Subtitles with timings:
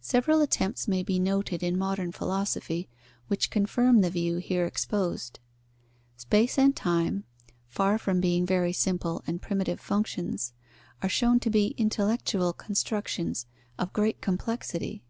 [0.00, 2.88] Several attempts may be noted in modern philosophy,
[3.26, 5.40] which confirm the view here exposed.
[6.16, 7.24] Space and time,
[7.66, 10.52] far from being very simple and primitive functions,
[11.02, 15.02] are shown to be intellectual constructions of great complexity.